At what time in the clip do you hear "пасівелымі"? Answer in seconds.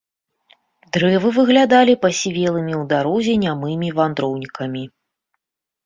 2.07-2.73